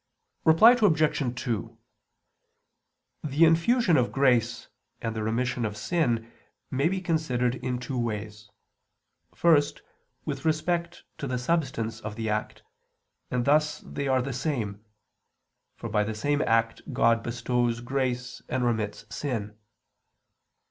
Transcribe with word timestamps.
Reply 0.45 0.71
Obj. 0.71 1.41
2: 1.43 1.77
The 3.23 3.45
infusion 3.45 3.97
of 3.97 4.11
grace 4.11 4.67
and 4.99 5.15
the 5.15 5.21
remission 5.21 5.63
of 5.63 5.77
sin 5.77 6.31
may 6.71 6.89
be 6.89 6.99
considered 6.99 7.53
in 7.53 7.77
two 7.77 7.99
ways: 7.99 8.49
first, 9.35 9.83
with 10.25 10.43
respect 10.43 11.03
to 11.19 11.27
the 11.27 11.37
substance 11.37 11.99
of 11.99 12.15
the 12.15 12.29
act, 12.31 12.63
and 13.29 13.45
thus 13.45 13.81
they 13.85 14.07
are 14.07 14.23
the 14.23 14.33
same; 14.33 14.83
for 15.75 15.87
by 15.87 16.03
the 16.03 16.15
same 16.15 16.41
act 16.47 16.91
God 16.91 17.21
bestows 17.21 17.79
grace 17.79 18.41
and 18.49 18.65
remits 18.65 19.05
sin. 19.15 19.55